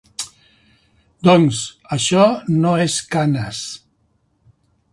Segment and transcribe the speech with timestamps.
[1.27, 1.59] Doncs,
[1.97, 2.25] això
[2.63, 3.61] no és Canes.